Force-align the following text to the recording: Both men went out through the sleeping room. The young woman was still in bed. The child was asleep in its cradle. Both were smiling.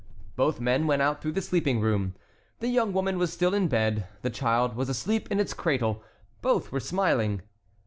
Both 0.35 0.59
men 0.59 0.87
went 0.87 1.03
out 1.03 1.21
through 1.21 1.33
the 1.33 1.43
sleeping 1.43 1.79
room. 1.79 2.15
The 2.57 2.69
young 2.69 2.91
woman 2.91 3.19
was 3.19 3.31
still 3.31 3.53
in 3.53 3.67
bed. 3.67 4.07
The 4.23 4.31
child 4.31 4.75
was 4.75 4.89
asleep 4.89 5.29
in 5.31 5.39
its 5.39 5.53
cradle. 5.53 6.01
Both 6.41 6.71
were 6.71 6.79
smiling. 6.79 7.43